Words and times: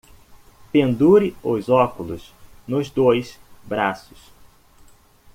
Pendure 0.73 1.35
os 1.43 1.69
óculos 1.69 2.33
nos 2.67 2.89
dois 2.89 3.39
braços. 3.65 4.31